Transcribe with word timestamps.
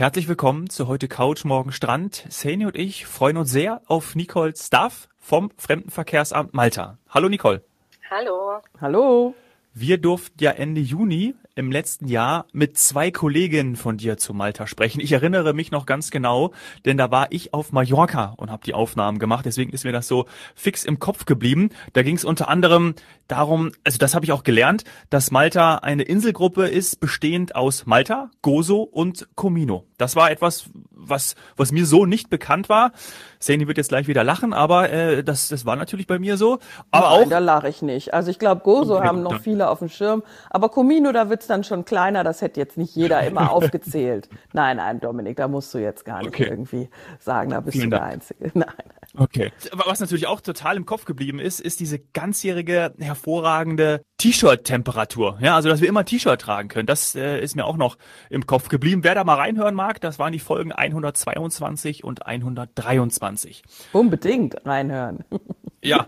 Herzlich 0.00 0.28
willkommen 0.28 0.70
zu 0.70 0.88
heute 0.88 1.08
Couch, 1.08 1.44
morgen 1.44 1.72
Strand. 1.72 2.24
Sani 2.30 2.64
und 2.64 2.74
ich 2.74 3.04
freuen 3.04 3.36
uns 3.36 3.50
sehr 3.50 3.82
auf 3.84 4.14
Nicole 4.14 4.54
Staff 4.56 5.10
vom 5.18 5.50
Fremdenverkehrsamt 5.58 6.54
Malta. 6.54 6.96
Hallo 7.10 7.28
Nicole. 7.28 7.62
Hallo. 8.08 8.62
Hallo. 8.80 9.34
Wir 9.74 9.98
durften 9.98 10.42
ja 10.42 10.52
Ende 10.52 10.80
Juni 10.80 11.34
im 11.54 11.70
letzten 11.70 12.08
Jahr 12.08 12.46
mit 12.52 12.78
zwei 12.78 13.10
Kolleginnen 13.10 13.76
von 13.76 13.98
dir 13.98 14.16
zu 14.16 14.32
Malta 14.32 14.66
sprechen. 14.66 15.00
Ich 15.00 15.12
erinnere 15.12 15.52
mich 15.52 15.70
noch 15.70 15.84
ganz 15.84 16.10
genau, 16.10 16.52
denn 16.86 16.96
da 16.96 17.10
war 17.10 17.28
ich 17.30 17.52
auf 17.52 17.70
Mallorca 17.70 18.34
und 18.38 18.50
habe 18.50 18.64
die 18.64 18.72
Aufnahmen 18.72 19.18
gemacht. 19.18 19.44
Deswegen 19.44 19.70
ist 19.70 19.84
mir 19.84 19.92
das 19.92 20.08
so 20.08 20.24
fix 20.54 20.84
im 20.84 20.98
Kopf 20.98 21.26
geblieben. 21.26 21.68
Da 21.92 22.02
ging 22.02 22.16
es 22.16 22.24
unter 22.24 22.48
anderem 22.48 22.94
darum, 23.28 23.72
also 23.84 23.98
das 23.98 24.14
habe 24.14 24.24
ich 24.24 24.32
auch 24.32 24.44
gelernt, 24.44 24.84
dass 25.10 25.30
Malta 25.30 25.76
eine 25.76 26.04
Inselgruppe 26.04 26.66
ist, 26.66 26.98
bestehend 26.98 27.54
aus 27.54 27.84
Malta, 27.84 28.30
Gozo 28.40 28.82
und 28.82 29.28
Comino. 29.36 29.84
Das 30.00 30.16
war 30.16 30.30
etwas, 30.30 30.64
was, 30.92 31.34
was 31.56 31.72
mir 31.72 31.84
so 31.86 32.06
nicht 32.06 32.30
bekannt 32.30 32.68
war. 32.68 32.92
Sani 33.38 33.66
wird 33.68 33.78
jetzt 33.78 33.88
gleich 33.88 34.06
wieder 34.06 34.24
lachen, 34.24 34.52
aber 34.52 34.90
äh, 34.90 35.22
das, 35.24 35.48
das 35.48 35.64
war 35.66 35.76
natürlich 35.76 36.06
bei 36.06 36.18
mir 36.18 36.36
so. 36.36 36.58
Aber 36.90 37.10
Nein, 37.16 37.24
auch. 37.26 37.28
da 37.30 37.38
lache 37.38 37.68
ich 37.68 37.82
nicht. 37.82 38.12
Also 38.14 38.30
ich 38.30 38.38
glaube, 38.38 38.62
Gozo 38.62 38.96
Okay, 38.98 39.06
haben 39.08 39.22
noch 39.22 39.32
dann- 39.32 39.40
viele 39.42 39.68
auf 39.68 39.78
dem 39.80 39.88
Schirm, 39.88 40.22
aber 40.50 40.68
Comino, 40.68 41.12
da 41.12 41.28
wird's 41.30 41.46
dann 41.46 41.64
schon 41.64 41.84
kleiner. 41.84 42.24
Das 42.24 42.40
hätte 42.42 42.60
jetzt 42.60 42.76
nicht 42.76 42.94
jeder 42.96 43.22
immer 43.22 43.50
aufgezählt. 43.52 44.28
Nein, 44.52 44.76
nein, 44.78 45.00
Dominik, 45.00 45.36
da 45.36 45.48
musst 45.48 45.72
du 45.74 45.78
jetzt 45.78 46.04
gar 46.04 46.18
nicht 46.20 46.28
Okay. 46.28 46.44
irgendwie 46.48 46.88
sagen, 47.18 47.50
da 47.50 47.60
bist 47.60 47.76
Vielen 47.76 47.90
du 47.90 47.96
der 47.96 48.00
Dank. 48.00 48.12
Einzige. 48.14 48.50
Nein. 48.58 48.68
Okay. 49.16 49.52
Was 49.72 50.00
natürlich 50.00 50.26
auch 50.26 50.40
total 50.40 50.76
im 50.76 50.86
Kopf 50.86 51.04
geblieben 51.04 51.38
ist, 51.38 51.60
ist 51.60 51.80
diese 51.80 51.98
ganzjährige 51.98 52.94
hervorragende 52.98 54.02
T-Shirt-Temperatur. 54.18 55.38
Ja, 55.40 55.56
also 55.56 55.68
dass 55.68 55.80
wir 55.80 55.88
immer 55.88 56.04
T-Shirt 56.04 56.40
tragen 56.40 56.68
können. 56.68 56.86
Das 56.86 57.14
äh, 57.14 57.40
ist 57.40 57.56
mir 57.56 57.64
auch 57.64 57.76
noch 57.76 57.96
im 58.28 58.46
Kopf 58.46 58.68
geblieben. 58.68 59.02
Wer 59.02 59.14
da 59.14 59.24
mal 59.24 59.34
reinhören 59.34 59.74
mag, 59.74 60.00
das 60.00 60.18
waren 60.18 60.32
die 60.32 60.38
Folgen 60.38 60.72
122 60.72 62.04
und 62.04 62.26
123. 62.26 63.62
Unbedingt 63.92 64.64
reinhören. 64.64 65.24
Ja. 65.82 66.06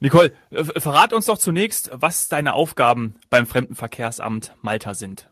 Nicole, 0.00 0.32
äh, 0.50 0.64
verrat 0.64 1.12
uns 1.12 1.26
doch 1.26 1.38
zunächst, 1.38 1.92
was 1.94 2.28
deine 2.28 2.54
Aufgaben 2.54 3.14
beim 3.30 3.46
Fremdenverkehrsamt 3.46 4.52
Malta 4.60 4.94
sind. 4.94 5.30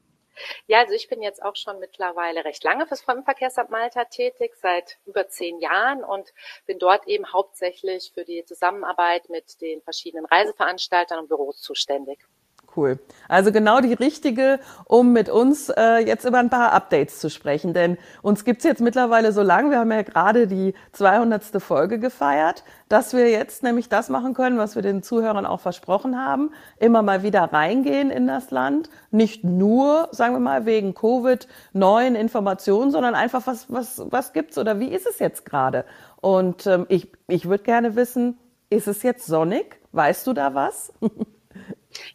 Ja, 0.66 0.80
also 0.80 0.94
ich 0.94 1.08
bin 1.08 1.22
jetzt 1.22 1.42
auch 1.42 1.56
schon 1.56 1.78
mittlerweile 1.78 2.44
recht 2.44 2.64
lange 2.64 2.86
fürs 2.86 3.02
Fremdenverkehrsamt 3.02 3.70
Malta 3.70 4.05
tätig, 4.05 4.55
seit 4.56 4.98
über 5.06 5.28
zehn 5.28 5.60
Jahren 5.60 6.05
und 6.05 6.32
bin 6.66 6.78
dort 6.78 7.06
eben 7.06 7.32
hauptsächlich 7.32 8.12
für 8.14 8.24
die 8.24 8.44
Zusammenarbeit 8.44 9.28
mit 9.28 9.60
den 9.60 9.82
verschiedenen 9.82 10.27
Reiseveranstaltern 10.27 11.19
und 11.20 11.28
Büros 11.28 11.60
zuständig. 11.60 12.27
Cool. 12.76 13.00
Also 13.28 13.50
genau 13.50 13.80
die 13.80 13.94
richtige, 13.94 14.60
um 14.84 15.12
mit 15.12 15.28
uns 15.28 15.70
äh, 15.70 15.98
jetzt 16.06 16.24
über 16.24 16.38
ein 16.38 16.50
paar 16.50 16.72
Updates 16.72 17.18
zu 17.18 17.28
sprechen. 17.28 17.74
Denn 17.74 17.98
uns 18.22 18.44
gibt's 18.44 18.62
jetzt 18.62 18.80
mittlerweile 18.80 19.32
so 19.32 19.42
lang, 19.42 19.70
wir 19.70 19.80
haben 19.80 19.90
ja 19.90 20.02
gerade 20.02 20.46
die 20.46 20.74
200. 20.92 21.60
Folge 21.60 21.98
gefeiert, 21.98 22.62
dass 22.88 23.12
wir 23.12 23.28
jetzt 23.28 23.64
nämlich 23.64 23.88
das 23.88 24.08
machen 24.08 24.34
können, 24.34 24.56
was 24.56 24.76
wir 24.76 24.82
den 24.82 25.02
Zuhörern 25.02 25.46
auch 25.46 25.58
versprochen 25.60 26.16
haben, 26.16 26.52
immer 26.78 27.02
mal 27.02 27.24
wieder 27.24 27.52
reingehen 27.52 28.10
in 28.10 28.28
das 28.28 28.52
Land. 28.52 28.88
Nicht 29.10 29.42
nur, 29.42 30.08
sagen 30.12 30.34
wir 30.34 30.41
mal, 30.41 30.64
wegen 30.64 30.94
Covid, 30.94 31.48
neuen 31.72 32.14
Informationen, 32.14 32.92
sondern 32.92 33.16
einfach, 33.16 33.46
was, 33.48 33.72
was, 33.72 34.00
was 34.10 34.32
gibt's 34.32 34.58
oder 34.58 34.78
wie 34.78 34.88
ist 34.88 35.06
es 35.06 35.18
jetzt 35.18 35.44
gerade? 35.44 35.84
Und 36.20 36.66
ähm, 36.69 36.86
ich, 36.88 37.10
ich 37.26 37.48
würde 37.48 37.64
gerne 37.64 37.97
wissen, 37.97 38.38
ist 38.69 38.86
es 38.86 39.03
jetzt 39.03 39.26
sonnig? 39.26 39.80
Weißt 39.91 40.25
du 40.28 40.32
da 40.32 40.54
was? 40.54 40.92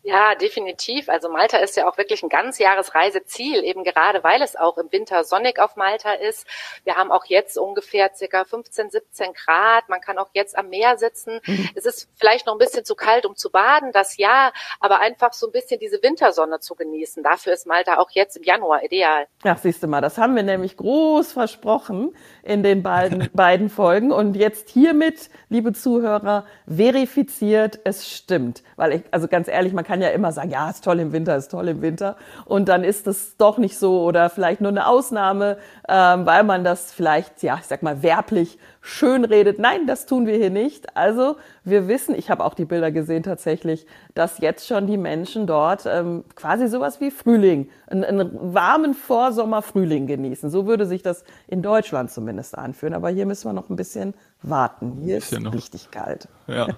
Ja, 0.03 0.35
definitiv. 0.35 1.09
Also 1.09 1.29
Malta 1.29 1.57
ist 1.57 1.75
ja 1.77 1.89
auch 1.89 1.97
wirklich 1.97 2.23
ein 2.23 2.29
ganz 2.29 2.59
Jahresreiseziel, 2.59 3.63
eben 3.63 3.83
gerade 3.83 4.23
weil 4.23 4.41
es 4.41 4.55
auch 4.55 4.77
im 4.77 4.91
Winter 4.91 5.23
sonnig 5.23 5.59
auf 5.59 5.75
Malta 5.75 6.13
ist. 6.13 6.45
Wir 6.83 6.95
haben 6.95 7.11
auch 7.11 7.25
jetzt 7.25 7.57
ungefähr 7.57 8.11
circa 8.13 8.45
15, 8.45 8.89
17 8.89 9.33
Grad. 9.33 9.89
Man 9.89 10.01
kann 10.01 10.17
auch 10.17 10.29
jetzt 10.33 10.57
am 10.57 10.69
Meer 10.69 10.97
sitzen. 10.97 11.39
Es 11.75 11.85
ist 11.85 12.09
vielleicht 12.15 12.45
noch 12.45 12.53
ein 12.53 12.59
bisschen 12.59 12.85
zu 12.85 12.95
kalt, 12.95 13.25
um 13.25 13.35
zu 13.35 13.49
baden, 13.49 13.91
das 13.91 14.17
ja, 14.17 14.51
aber 14.79 14.99
einfach 14.99 15.33
so 15.33 15.47
ein 15.47 15.51
bisschen 15.51 15.79
diese 15.79 16.01
Wintersonne 16.01 16.59
zu 16.59 16.75
genießen. 16.75 17.23
Dafür 17.23 17.53
ist 17.53 17.67
Malta 17.67 17.97
auch 17.97 18.11
jetzt 18.11 18.37
im 18.37 18.43
Januar 18.43 18.83
ideal. 18.83 19.27
Ach, 19.43 19.57
siehst 19.57 19.83
du 19.83 19.87
mal, 19.87 20.01
das 20.01 20.17
haben 20.17 20.35
wir 20.35 20.43
nämlich 20.43 20.77
groß 20.77 21.31
versprochen 21.31 22.15
in 22.43 22.63
den 22.63 22.83
beiden, 22.83 23.29
beiden 23.33 23.69
Folgen. 23.69 24.11
Und 24.11 24.35
jetzt 24.35 24.69
hiermit, 24.69 25.29
liebe 25.49 25.73
Zuhörer, 25.73 26.45
verifiziert, 26.67 27.79
es 27.83 28.09
stimmt. 28.09 28.63
Weil 28.75 28.93
ich, 28.93 29.01
also 29.11 29.27
ganz 29.27 29.47
ehrlich, 29.47 29.64
man 29.73 29.83
kann 29.83 30.01
ja 30.01 30.09
immer 30.09 30.31
sagen, 30.31 30.49
ja, 30.49 30.69
ist 30.69 30.83
toll 30.83 30.99
im 30.99 31.11
Winter, 31.11 31.35
ist 31.35 31.51
toll 31.51 31.67
im 31.67 31.81
Winter. 31.81 32.15
Und 32.45 32.69
dann 32.69 32.83
ist 32.83 33.07
es 33.07 33.37
doch 33.37 33.57
nicht 33.57 33.77
so 33.77 34.03
oder 34.03 34.29
vielleicht 34.29 34.61
nur 34.61 34.71
eine 34.71 34.87
Ausnahme, 34.87 35.57
ähm, 35.87 36.25
weil 36.25 36.43
man 36.43 36.63
das 36.63 36.91
vielleicht, 36.91 37.43
ja, 37.43 37.57
ich 37.59 37.65
sag 37.65 37.83
mal, 37.83 38.03
werblich 38.03 38.57
schön 38.81 39.25
redet. 39.25 39.57
Nein, 39.57 39.87
das 39.87 40.05
tun 40.05 40.27
wir 40.27 40.35
hier 40.37 40.51
nicht. 40.51 40.95
Also 40.95 41.37
wir 41.63 41.87
wissen, 41.87 42.13
ich 42.13 42.29
habe 42.29 42.43
auch 42.43 42.53
die 42.53 42.65
Bilder 42.65 42.91
gesehen 42.91 43.23
tatsächlich, 43.23 43.87
dass 44.13 44.37
jetzt 44.37 44.67
schon 44.67 44.85
die 44.85 44.97
Menschen 44.97 45.47
dort 45.47 45.85
ähm, 45.87 46.23
quasi 46.35 46.67
sowas 46.67 47.01
wie 47.01 47.09
Frühling, 47.09 47.69
einen, 47.87 48.03
einen 48.03 48.53
warmen 48.53 48.93
Vorsommer-Frühling 48.93 50.05
genießen. 50.05 50.49
So 50.51 50.67
würde 50.67 50.85
sich 50.85 51.01
das 51.01 51.23
in 51.47 51.63
Deutschland 51.63 52.11
zumindest 52.11 52.57
anfühlen. 52.57 52.93
Aber 52.93 53.09
hier 53.09 53.25
müssen 53.25 53.49
wir 53.49 53.53
noch 53.53 53.69
ein 53.69 53.75
bisschen 53.75 54.13
warten. 54.43 54.99
Hier 55.01 55.17
ist 55.17 55.37
noch. 55.39 55.53
richtig 55.53 55.89
kalt. 55.89 56.27
Ja. 56.47 56.67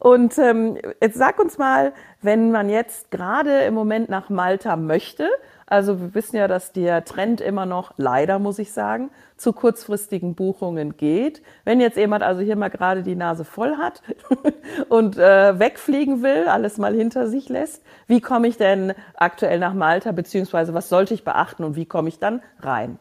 Und 0.00 0.38
ähm, 0.38 0.78
jetzt 1.02 1.18
sag 1.18 1.38
uns 1.38 1.58
mal, 1.58 1.92
wenn 2.22 2.50
man 2.50 2.70
jetzt 2.70 3.10
gerade 3.10 3.60
im 3.60 3.74
Moment 3.74 4.08
nach 4.08 4.30
Malta 4.30 4.76
möchte, 4.76 5.28
also 5.66 6.00
wir 6.00 6.14
wissen 6.14 6.36
ja, 6.36 6.48
dass 6.48 6.72
der 6.72 7.04
Trend 7.04 7.42
immer 7.42 7.66
noch, 7.66 7.92
leider 7.98 8.38
muss 8.38 8.58
ich 8.58 8.72
sagen, 8.72 9.10
zu 9.36 9.52
kurzfristigen 9.52 10.34
Buchungen 10.34 10.96
geht. 10.96 11.42
Wenn 11.64 11.82
jetzt 11.82 11.98
jemand 11.98 12.22
also 12.22 12.40
hier 12.40 12.56
mal 12.56 12.70
gerade 12.70 13.02
die 13.02 13.14
Nase 13.14 13.44
voll 13.44 13.76
hat 13.76 14.02
und 14.88 15.18
äh, 15.18 15.58
wegfliegen 15.58 16.22
will, 16.22 16.48
alles 16.48 16.78
mal 16.78 16.94
hinter 16.94 17.28
sich 17.28 17.50
lässt, 17.50 17.84
wie 18.06 18.22
komme 18.22 18.48
ich 18.48 18.56
denn 18.56 18.94
aktuell 19.14 19.58
nach 19.58 19.74
Malta, 19.74 20.12
beziehungsweise 20.12 20.72
was 20.72 20.88
sollte 20.88 21.12
ich 21.12 21.24
beachten 21.24 21.62
und 21.62 21.76
wie 21.76 21.86
komme 21.86 22.08
ich 22.08 22.18
dann 22.18 22.42
rein? 22.60 22.98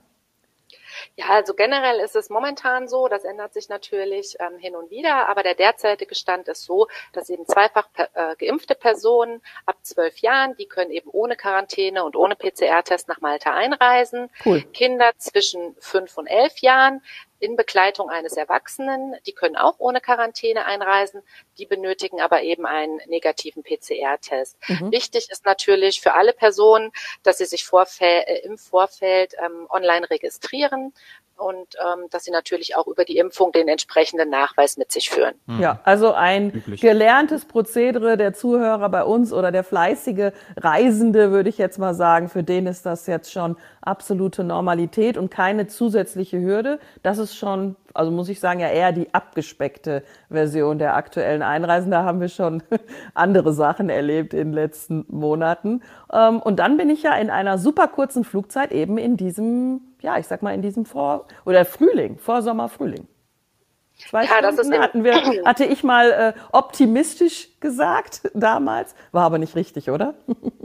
Ja, 1.15 1.25
also 1.29 1.53
generell 1.53 1.99
ist 1.99 2.15
es 2.15 2.29
momentan 2.29 2.87
so, 2.87 3.07
das 3.07 3.23
ändert 3.23 3.53
sich 3.53 3.69
natürlich 3.69 4.35
ähm, 4.39 4.57
hin 4.57 4.75
und 4.75 4.89
wieder, 4.91 5.27
aber 5.29 5.43
der 5.43 5.55
derzeitige 5.55 6.15
Stand 6.15 6.47
ist 6.47 6.63
so, 6.63 6.87
dass 7.13 7.29
eben 7.29 7.45
zweifach 7.45 7.87
äh, 7.95 8.35
geimpfte 8.37 8.75
Personen 8.75 9.41
ab 9.65 9.77
zwölf 9.81 10.17
Jahren, 10.19 10.55
die 10.57 10.65
können 10.65 10.91
eben 10.91 11.09
ohne 11.11 11.35
Quarantäne 11.35 12.03
und 12.03 12.15
ohne 12.15 12.35
PCR-Test 12.35 13.07
nach 13.07 13.21
Malta 13.21 13.53
einreisen. 13.53 14.29
Cool. 14.45 14.61
Kinder 14.73 15.11
zwischen 15.17 15.75
fünf 15.79 16.17
und 16.17 16.27
elf 16.27 16.59
Jahren 16.59 17.01
in 17.39 17.55
Begleitung 17.55 18.09
eines 18.09 18.33
Erwachsenen, 18.33 19.15
die 19.25 19.31
können 19.31 19.55
auch 19.55 19.75
ohne 19.79 20.01
Quarantäne 20.01 20.65
einreisen, 20.65 21.21
die 21.57 21.65
benötigen 21.65 22.21
aber 22.21 22.41
eben 22.43 22.65
einen 22.65 22.99
negativen 23.07 23.63
PCR-Test. 23.63 24.57
Wichtig 24.91 25.29
ist 25.31 25.45
natürlich 25.45 26.01
für 26.01 26.13
alle 26.13 26.33
Personen, 26.33 26.91
dass 27.23 27.37
sie 27.37 27.45
sich 27.45 27.63
vorfä 27.63 28.21
äh, 28.21 28.39
im 28.45 28.57
Vorfeld 28.57 29.35
ähm, 29.43 29.67
online 29.69 30.09
registrieren 30.09 30.93
und 31.39 31.75
ähm, 31.79 32.05
dass 32.11 32.25
sie 32.25 32.31
natürlich 32.31 32.75
auch 32.75 32.87
über 32.87 33.05
die 33.05 33.17
Impfung 33.17 33.51
den 33.51 33.67
entsprechenden 33.67 34.29
Nachweis 34.29 34.77
mit 34.77 34.91
sich 34.91 35.09
führen. 35.09 35.33
Ja, 35.59 35.79
also 35.83 36.13
ein 36.13 36.51
Üblich. 36.51 36.81
gelerntes 36.81 37.45
Prozedere 37.45 38.17
der 38.17 38.33
Zuhörer 38.33 38.89
bei 38.89 39.03
uns 39.03 39.33
oder 39.33 39.51
der 39.51 39.63
fleißige 39.63 40.31
Reisende, 40.57 41.31
würde 41.31 41.49
ich 41.49 41.57
jetzt 41.57 41.79
mal 41.79 41.93
sagen, 41.93 42.29
für 42.29 42.43
den 42.43 42.67
ist 42.67 42.85
das 42.85 43.07
jetzt 43.07 43.31
schon 43.31 43.55
absolute 43.81 44.43
Normalität 44.43 45.17
und 45.17 45.31
keine 45.31 45.67
zusätzliche 45.67 46.39
Hürde. 46.39 46.79
Das 47.01 47.17
ist 47.17 47.35
schon, 47.35 47.75
also 47.93 48.11
muss 48.11 48.29
ich 48.29 48.39
sagen, 48.39 48.59
ja 48.59 48.67
eher 48.69 48.91
die 48.91 49.13
abgespeckte 49.13 50.03
Version 50.29 50.77
der 50.77 50.95
aktuellen 50.95 51.41
Einreisen. 51.41 51.91
Da 51.91 52.03
haben 52.03 52.19
wir 52.19 52.29
schon 52.29 52.61
andere 53.13 53.53
Sachen 53.53 53.89
erlebt 53.89 54.33
in 54.33 54.49
den 54.49 54.53
letzten 54.53 55.05
Monaten. 55.07 55.81
Ähm, 56.11 56.39
Und 56.41 56.57
dann 56.59 56.77
bin 56.77 56.89
ich 56.89 57.03
ja 57.03 57.15
in 57.15 57.29
einer 57.29 57.57
super 57.57 57.87
kurzen 57.87 58.23
Flugzeit 58.23 58.71
eben 58.71 58.97
in 58.97 59.17
diesem, 59.17 59.81
ja, 60.01 60.17
ich 60.17 60.27
sag 60.27 60.41
mal, 60.41 60.53
in 60.53 60.61
diesem 60.61 60.85
Vor- 60.85 61.25
oder 61.45 61.65
Frühling, 61.65 62.17
Vorsommer, 62.17 62.69
Frühling. 62.69 63.07
Zwei 64.09 64.23
Ja, 64.25 64.41
das 64.41 64.53
Stunden 64.55 64.71
ist 64.71 64.77
im- 64.77 64.81
hatten 64.81 65.03
wir, 65.03 65.13
hatte 65.45 65.65
ich 65.65 65.83
mal 65.83 66.11
äh, 66.11 66.33
optimistisch 66.51 67.49
gesagt 67.59 68.29
damals, 68.33 68.95
war 69.11 69.23
aber 69.25 69.37
nicht 69.37 69.55
richtig, 69.55 69.89
oder? 69.89 70.13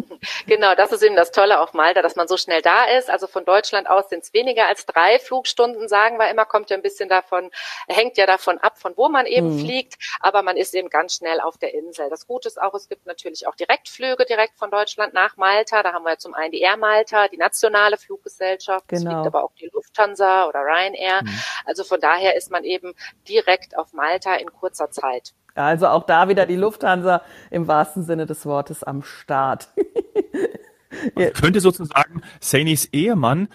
Genau, 0.46 0.74
das 0.74 0.92
ist 0.92 1.02
eben 1.02 1.16
das 1.16 1.30
Tolle 1.30 1.60
auf 1.60 1.72
Malta, 1.74 2.02
dass 2.02 2.16
man 2.16 2.28
so 2.28 2.36
schnell 2.36 2.62
da 2.62 2.84
ist. 2.84 3.10
Also 3.10 3.26
von 3.26 3.44
Deutschland 3.44 3.88
aus 3.88 4.08
sind 4.08 4.22
es 4.24 4.32
weniger 4.32 4.66
als 4.68 4.86
drei 4.86 5.18
Flugstunden, 5.18 5.88
sagen 5.88 6.18
wir 6.18 6.28
immer, 6.30 6.44
kommt 6.44 6.70
ja 6.70 6.76
ein 6.76 6.82
bisschen 6.82 7.08
davon, 7.08 7.50
hängt 7.88 8.16
ja 8.16 8.26
davon 8.26 8.58
ab, 8.58 8.78
von 8.78 8.96
wo 8.96 9.08
man 9.08 9.26
eben 9.26 9.58
fliegt, 9.58 9.94
aber 10.20 10.42
man 10.42 10.56
ist 10.56 10.74
eben 10.74 10.88
ganz 10.90 11.16
schnell 11.16 11.40
auf 11.40 11.58
der 11.58 11.74
Insel. 11.74 12.08
Das 12.10 12.26
Gute 12.26 12.48
ist 12.48 12.60
auch, 12.60 12.74
es 12.74 12.88
gibt 12.88 13.06
natürlich 13.06 13.46
auch 13.46 13.54
Direktflüge 13.54 14.24
direkt 14.24 14.56
von 14.58 14.70
Deutschland 14.70 15.14
nach 15.14 15.36
Malta. 15.36 15.82
Da 15.82 15.92
haben 15.92 16.04
wir 16.04 16.18
zum 16.18 16.34
einen 16.34 16.52
die 16.52 16.60
Air 16.60 16.76
Malta, 16.76 17.28
die 17.28 17.36
nationale 17.36 17.96
Fluggesellschaft, 17.96 18.84
es 18.90 19.00
Genau. 19.00 19.14
fliegt 19.22 19.26
aber 19.26 19.44
auch 19.44 19.52
die 19.60 19.70
Lufthansa 19.72 20.46
oder 20.48 20.60
Ryanair. 20.60 21.20
Also 21.64 21.84
von 21.84 22.00
daher 22.00 22.36
ist 22.36 22.50
man 22.50 22.64
eben 22.64 22.94
direkt 23.28 23.76
auf 23.76 23.92
Malta 23.92 24.34
in 24.34 24.50
kurzer 24.52 24.90
Zeit. 24.90 25.32
Also 25.54 25.86
auch 25.88 26.04
da 26.04 26.28
wieder 26.28 26.46
die 26.46 26.56
Lufthansa 26.56 27.22
im 27.50 27.68
wahrsten 27.68 28.02
Sinne 28.02 28.26
des 28.26 28.44
Wortes 28.46 28.82
am 28.82 29.02
Start. 29.02 29.68
Man 31.14 31.32
könnte 31.32 31.60
sozusagen 31.60 32.22
Sainys 32.40 32.88
Ehemann 32.92 33.48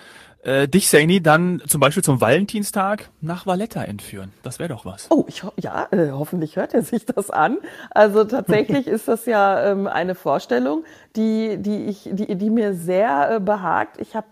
äh, 0.43 0.67
dich, 0.67 0.87
Saini, 0.87 1.21
dann 1.21 1.61
zum 1.67 1.81
Beispiel 1.81 2.03
zum 2.03 2.21
Valentinstag 2.21 3.09
nach 3.19 3.45
Valletta 3.45 3.83
entführen. 3.83 4.31
Das 4.41 4.59
wäre 4.59 4.69
doch 4.69 4.85
was. 4.85 5.07
Oh, 5.09 5.25
ich, 5.27 5.43
ja, 5.57 5.87
äh, 5.91 6.11
hoffentlich 6.11 6.55
hört 6.55 6.73
er 6.73 6.81
sich 6.81 7.05
das 7.05 7.29
an. 7.29 7.57
Also 7.91 8.23
tatsächlich 8.23 8.87
ist 8.87 9.07
das 9.07 9.25
ja 9.25 9.71
ähm, 9.71 9.87
eine 9.87 10.15
Vorstellung, 10.15 10.85
die, 11.15 11.57
die, 11.57 11.85
ich, 11.85 12.09
die, 12.11 12.35
die 12.37 12.49
mir 12.49 12.73
sehr 12.73 13.35
äh, 13.35 13.39
behagt. 13.39 13.99
Ich 13.99 14.15
habe 14.15 14.27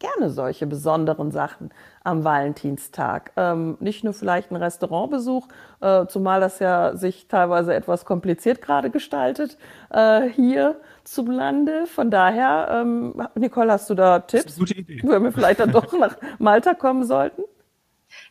gerne 0.00 0.30
solche 0.30 0.66
besonderen 0.66 1.30
Sachen 1.30 1.70
am 2.02 2.24
Valentinstag. 2.24 3.30
Ähm, 3.36 3.76
nicht 3.78 4.02
nur 4.02 4.12
vielleicht 4.12 4.50
ein 4.50 4.56
Restaurantbesuch, 4.56 5.46
äh, 5.80 6.06
zumal 6.06 6.40
das 6.40 6.58
ja 6.58 6.96
sich 6.96 7.28
teilweise 7.28 7.74
etwas 7.74 8.04
kompliziert 8.04 8.60
gerade 8.62 8.90
gestaltet 8.90 9.56
äh, 9.90 10.22
hier 10.22 10.80
zum 11.04 11.30
Lande. 11.30 11.86
Von 11.86 12.10
daher, 12.10 12.68
ähm, 12.82 13.22
Nicole, 13.34 13.70
hast 13.70 13.88
du 13.90 13.94
da 13.94 14.18
Tipps, 14.20 14.58
gute 14.58 14.74
Idee. 14.74 15.00
wenn 15.04 15.22
wir 15.22 15.32
vielleicht 15.32 15.60
dann 15.60 15.70
doch 15.70 15.92
nach 15.92 16.16
Malta 16.38 16.74
kommen 16.74 17.04
sollten? 17.04 17.42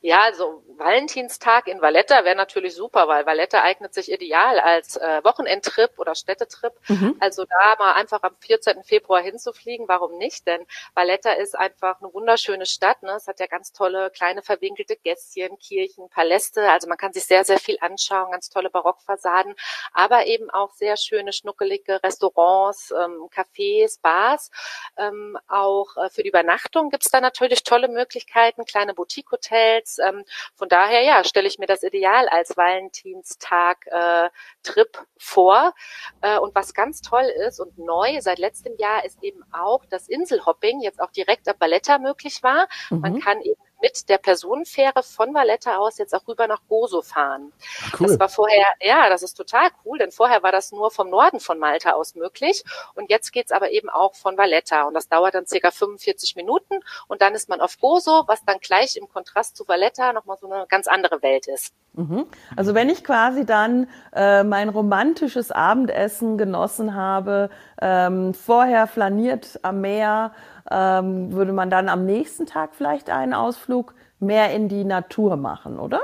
Ja, 0.01 0.21
also 0.21 0.63
Valentinstag 0.77 1.67
in 1.67 1.81
Valletta 1.81 2.23
wäre 2.23 2.35
natürlich 2.35 2.73
super, 2.75 3.07
weil 3.07 3.25
Valletta 3.25 3.61
eignet 3.61 3.93
sich 3.93 4.11
ideal 4.11 4.59
als 4.59 4.95
äh, 4.97 5.23
Wochenendtrip 5.23 5.97
oder 5.97 6.15
Städtetrip. 6.15 6.73
Mhm. 6.87 7.15
Also 7.19 7.45
da 7.45 7.75
mal 7.77 7.93
einfach 7.93 8.23
am 8.23 8.35
14. 8.39 8.83
Februar 8.83 9.21
hinzufliegen, 9.21 9.87
warum 9.87 10.17
nicht? 10.17 10.47
Denn 10.47 10.65
Valletta 10.93 11.31
ist 11.33 11.57
einfach 11.57 12.01
eine 12.01 12.13
wunderschöne 12.13 12.65
Stadt. 12.65 13.03
Ne? 13.03 13.11
Es 13.11 13.27
hat 13.27 13.39
ja 13.39 13.47
ganz 13.47 13.71
tolle 13.71 14.09
kleine 14.11 14.41
verwinkelte 14.41 14.95
Gässchen, 14.95 15.57
Kirchen, 15.59 16.09
Paläste. 16.09 16.71
Also 16.71 16.87
man 16.87 16.97
kann 16.97 17.13
sich 17.13 17.25
sehr, 17.25 17.43
sehr 17.45 17.59
viel 17.59 17.77
anschauen, 17.81 18.31
ganz 18.31 18.49
tolle 18.49 18.69
Barockfassaden, 18.69 19.55
aber 19.93 20.25
eben 20.25 20.49
auch 20.49 20.73
sehr 20.73 20.97
schöne, 20.97 21.33
schnuckelige 21.33 22.01
Restaurants, 22.03 22.91
ähm, 22.91 23.29
Cafés, 23.33 23.99
Bars. 24.01 24.51
Ähm, 24.97 25.37
auch 25.47 25.97
äh, 25.97 26.09
für 26.09 26.23
die 26.23 26.29
Übernachtung 26.29 26.89
gibt's 26.89 27.09
da 27.09 27.21
natürlich 27.21 27.63
tolle 27.63 27.87
Möglichkeiten, 27.87 28.65
kleine 28.65 28.93
Boutique-Hotels. 28.93 29.69
Ähm, 30.00 30.24
von 30.56 30.69
von 30.69 30.77
daher, 30.77 31.01
ja, 31.01 31.24
stelle 31.24 31.48
ich 31.48 31.57
mir 31.57 31.66
das 31.66 31.81
Ideal 31.81 32.30
als 32.30 32.56
Valentinstag-Trip 32.56 34.98
äh, 34.98 35.06
vor. 35.18 35.74
Äh, 36.21 36.38
und 36.38 36.54
was 36.54 36.75
ganz 36.75 37.01
toll 37.01 37.25
ist 37.48 37.60
und 37.60 37.80
neu 37.80 38.21
seit 38.21 38.38
letztem 38.38 38.77
Jahr 38.77 39.04
ist 39.04 39.24
eben 39.24 39.44
auch, 39.51 39.83
dass 39.86 40.07
Inselhopping 40.07 40.81
jetzt 40.81 41.01
auch 41.01 41.10
direkt 41.10 41.48
ab 41.48 41.56
Valletta 41.60 41.98
möglich 41.98 42.44
war. 42.44 42.68
Mhm. 42.92 43.00
Man 43.00 43.19
kann 43.19 43.42
eben 43.42 43.60
mit 43.81 44.09
der 44.09 44.17
Personenfähre 44.17 45.03
von 45.03 45.33
Valletta 45.33 45.77
aus 45.77 45.97
jetzt 45.97 46.13
auch 46.13 46.27
rüber 46.27 46.47
nach 46.47 46.61
Gozo 46.67 47.01
fahren. 47.01 47.51
Ah, 47.81 47.97
cool. 47.99 48.07
Das 48.07 48.19
war 48.19 48.29
vorher, 48.29 48.65
ja, 48.81 49.09
das 49.09 49.23
ist 49.23 49.35
total 49.35 49.69
cool, 49.85 49.97
denn 49.97 50.11
vorher 50.11 50.43
war 50.43 50.51
das 50.51 50.71
nur 50.71 50.91
vom 50.91 51.09
Norden 51.09 51.39
von 51.39 51.59
Malta 51.59 51.91
aus 51.91 52.15
möglich 52.15 52.63
und 52.95 53.09
jetzt 53.09 53.31
geht's 53.31 53.51
aber 53.51 53.71
eben 53.71 53.89
auch 53.89 54.15
von 54.15 54.37
Valletta 54.37 54.83
und 54.83 54.93
das 54.93 55.07
dauert 55.07 55.35
dann 55.35 55.45
circa 55.45 55.71
45 55.71 56.35
Minuten 56.35 56.79
und 57.07 57.21
dann 57.21 57.33
ist 57.33 57.49
man 57.49 57.61
auf 57.61 57.79
Gozo, 57.79 58.23
was 58.27 58.43
dann 58.45 58.59
gleich 58.59 58.97
im 58.97 59.07
Kontrast 59.09 59.55
zu 59.55 59.67
Valletta 59.67 60.13
nochmal 60.13 60.37
so 60.39 60.51
eine 60.51 60.65
ganz 60.67 60.87
andere 60.87 61.21
Welt 61.21 61.47
ist. 61.47 61.73
Mhm. 61.93 62.27
Also 62.55 62.75
wenn 62.75 62.89
ich 62.89 63.03
quasi 63.03 63.45
dann 63.45 63.87
äh, 64.13 64.43
mein 64.43 64.69
romantisches 64.69 65.51
Abendessen 65.51 66.37
genossen 66.37 66.95
habe, 66.95 67.49
ähm, 67.81 68.33
vorher 68.33 68.87
flaniert 68.87 69.59
am 69.63 69.81
Meer, 69.81 70.33
ähm, 70.71 71.31
würde 71.33 71.54
man 71.54 71.69
dann 71.69 71.89
am 71.89 72.06
nächsten 72.06 72.45
Tag 72.45 72.75
vielleicht 72.75 73.10
einen 73.10 73.33
Ausflug 73.33 73.94
mehr 74.19 74.51
in 74.51 74.69
die 74.69 74.83
Natur 74.83 75.36
machen, 75.36 75.80
oder? 75.80 76.01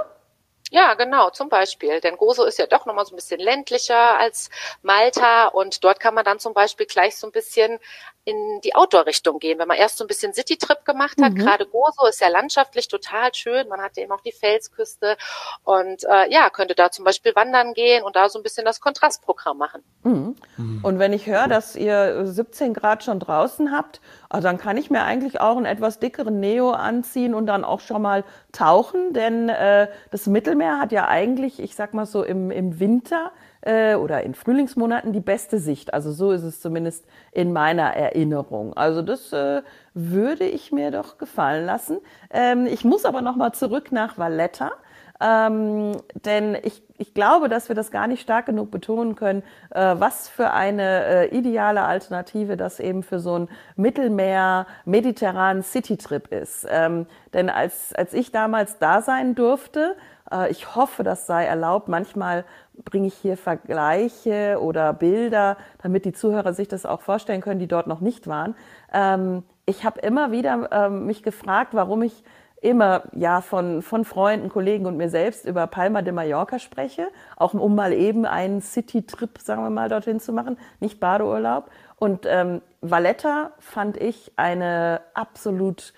Ja, 0.71 0.95
genau, 0.95 1.29
zum 1.29 1.47
Beispiel. 1.47 2.01
Denn 2.01 2.17
Gozo 2.17 2.43
ist 2.43 2.57
ja 2.57 2.65
doch 2.65 2.85
nochmal 2.85 3.05
so 3.05 3.13
ein 3.13 3.17
bisschen 3.17 3.39
ländlicher 3.39 4.17
als 4.17 4.49
Malta 4.81 5.47
und 5.47 5.83
dort 5.83 5.99
kann 5.99 6.15
man 6.15 6.25
dann 6.25 6.39
zum 6.39 6.53
Beispiel 6.53 6.87
gleich 6.87 7.15
so 7.15 7.27
ein 7.27 7.31
bisschen 7.31 7.79
in 8.25 8.59
die 8.61 8.73
Outdoor-Richtung 8.73 9.37
gehen. 9.37 9.59
Wenn 9.59 9.67
man 9.67 9.77
erst 9.77 9.97
so 9.97 10.03
ein 10.03 10.07
bisschen 10.07 10.33
City-Trip 10.33 10.83
gemacht 10.83 11.21
hat, 11.21 11.33
mhm. 11.33 11.37
gerade 11.37 11.67
Gozo 11.67 12.07
ist 12.07 12.19
ja 12.19 12.27
landschaftlich 12.27 12.87
total 12.87 13.33
schön, 13.35 13.67
man 13.67 13.79
hat 13.79 13.95
ja 13.95 14.03
eben 14.03 14.11
auch 14.11 14.21
die 14.21 14.31
Felsküste 14.31 15.15
und 15.63 16.03
äh, 16.03 16.31
ja, 16.31 16.49
könnte 16.49 16.73
da 16.73 16.89
zum 16.89 17.05
Beispiel 17.05 17.35
wandern 17.35 17.73
gehen 17.75 18.03
und 18.03 18.15
da 18.15 18.27
so 18.27 18.39
ein 18.39 18.43
bisschen 18.43 18.65
das 18.65 18.81
Kontrastprogramm 18.81 19.59
machen. 19.59 19.83
Mhm. 20.03 20.35
Mhm. 20.57 20.79
Und 20.83 20.97
wenn 20.97 21.13
ich 21.13 21.27
höre, 21.27 21.47
dass 21.47 21.75
ihr 21.75 22.25
17 22.25 22.73
Grad 22.73 23.03
schon 23.03 23.19
draußen 23.19 23.71
habt, 23.71 24.01
also 24.29 24.47
dann 24.47 24.57
kann 24.57 24.77
ich 24.77 24.89
mir 24.89 25.03
eigentlich 25.03 25.41
auch 25.41 25.57
einen 25.57 25.65
etwas 25.65 25.99
dickeren 25.99 26.39
Neo 26.39 26.71
anziehen 26.71 27.33
und 27.33 27.45
dann 27.47 27.63
auch 27.63 27.79
schon 27.79 28.01
mal 28.01 28.23
tauchen, 28.51 29.13
denn 29.13 29.49
äh, 29.49 29.87
das 30.11 30.27
Mittelmeer 30.27 30.79
hat 30.79 30.91
ja 30.91 31.07
eigentlich, 31.07 31.61
ich 31.61 31.75
sag 31.75 31.93
mal 31.93 32.05
so 32.05 32.23
im, 32.23 32.51
im 32.51 32.79
Winter, 32.79 33.31
äh, 33.65 33.95
oder 33.95 34.23
in 34.23 34.33
Frühlingsmonaten 34.33 35.11
die 35.11 35.19
beste 35.19 35.59
Sicht. 35.59 35.93
Also 35.93 36.11
so 36.11 36.31
ist 36.31 36.43
es 36.43 36.61
zumindest 36.61 37.05
in 37.31 37.51
meiner 37.51 37.95
Erinnerung. 37.95 38.73
Also 38.73 39.01
das 39.01 39.33
äh, 39.33 39.63
würde 39.93 40.45
ich 40.45 40.71
mir 40.71 40.91
doch 40.91 41.17
gefallen 41.17 41.65
lassen. 41.65 41.99
Ähm, 42.31 42.67
ich 42.67 42.85
muss 42.85 43.05
aber 43.05 43.21
noch 43.21 43.35
mal 43.35 43.51
zurück 43.53 43.91
nach 43.91 44.17
Valletta. 44.17 44.71
Ähm, 45.19 45.93
denn 46.25 46.57
ich, 46.63 46.83
ich 46.97 47.13
glaube, 47.13 47.49
dass 47.49 47.67
wir 47.69 47.75
das 47.75 47.91
gar 47.91 48.07
nicht 48.07 48.21
stark 48.21 48.45
genug 48.45 48.71
betonen 48.71 49.15
können, 49.15 49.43
äh, 49.71 49.95
was 49.97 50.29
für 50.29 50.51
eine 50.51 51.05
äh, 51.05 51.37
ideale 51.37 51.83
Alternative 51.83 52.57
das 52.57 52.79
eben 52.79 53.03
für 53.03 53.19
so 53.19 53.39
ein 53.39 53.49
Mittelmeer-mediterranen 53.75 55.63
Citytrip 55.63 56.31
ist. 56.31 56.65
Ähm, 56.69 57.05
denn 57.33 57.49
als, 57.49 57.93
als 57.93 58.13
ich 58.13 58.31
damals 58.31 58.79
da 58.79 59.01
sein 59.01 59.35
durfte, 59.35 59.95
äh, 60.31 60.49
ich 60.49 60.75
hoffe, 60.75 61.03
das 61.03 61.27
sei 61.27 61.45
erlaubt. 61.45 61.87
Manchmal 61.87 62.45
bringe 62.83 63.07
ich 63.07 63.15
hier 63.15 63.37
Vergleiche 63.37 64.59
oder 64.61 64.93
Bilder, 64.93 65.57
damit 65.81 66.05
die 66.05 66.13
Zuhörer 66.13 66.53
sich 66.53 66.67
das 66.67 66.85
auch 66.85 67.01
vorstellen 67.01 67.41
können, 67.41 67.59
die 67.59 67.67
dort 67.67 67.87
noch 67.87 68.01
nicht 68.01 68.27
waren. 68.27 68.55
Ähm, 68.93 69.43
ich 69.65 69.83
habe 69.83 69.99
immer 70.01 70.31
wieder 70.31 70.69
ähm, 70.71 71.05
mich 71.05 71.23
gefragt, 71.23 71.73
warum 71.73 72.03
ich 72.03 72.23
immer 72.65 73.03
ja 73.13 73.41
von, 73.41 73.81
von 73.81 74.03
Freunden, 74.05 74.49
Kollegen 74.49 74.85
und 74.87 74.97
mir 74.97 75.09
selbst 75.09 75.45
über 75.45 75.67
Palma 75.67 76.01
de 76.01 76.11
Mallorca 76.11 76.59
spreche, 76.59 77.07
auch 77.37 77.53
um 77.53 77.75
mal 77.75 77.93
eben 77.93 78.25
einen 78.25 78.61
City-Trip, 78.61 79.37
sagen 79.39 79.63
wir 79.63 79.69
mal, 79.69 79.87
dorthin 79.87 80.19
zu 80.19 80.33
machen, 80.33 80.57
nicht 80.79 80.99
Badeurlaub. 80.99 81.69
Und 81.97 82.25
ähm, 82.27 82.61
Valletta 82.81 83.51
fand 83.59 83.97
ich 83.97 84.31
eine 84.35 85.01
absolut 85.13 85.93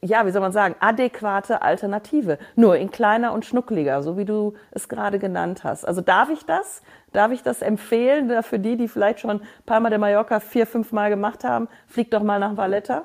ja, 0.00 0.24
wie 0.24 0.30
soll 0.30 0.40
man 0.40 0.52
sagen, 0.52 0.74
adäquate 0.80 1.60
Alternative. 1.60 2.38
Nur 2.54 2.76
in 2.76 2.90
kleiner 2.90 3.34
und 3.34 3.44
schnuckliger, 3.44 4.02
so 4.02 4.16
wie 4.16 4.24
du 4.24 4.54
es 4.70 4.88
gerade 4.88 5.18
genannt 5.18 5.64
hast. 5.64 5.84
Also 5.86 6.00
darf 6.00 6.30
ich 6.30 6.46
das? 6.46 6.80
Darf 7.12 7.30
ich 7.30 7.42
das 7.42 7.60
empfehlen 7.60 8.42
für 8.42 8.58
die, 8.58 8.78
die 8.78 8.88
vielleicht 8.88 9.20
schon 9.20 9.42
Palma 9.66 9.90
de 9.90 9.98
Mallorca 9.98 10.40
vier, 10.40 10.66
fünf 10.66 10.92
Mal 10.92 11.10
gemacht 11.10 11.44
haben? 11.44 11.68
Flieg 11.86 12.10
doch 12.10 12.22
mal 12.22 12.38
nach 12.38 12.56
Valletta. 12.56 13.04